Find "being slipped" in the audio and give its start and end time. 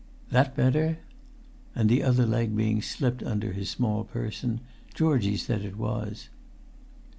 2.57-3.21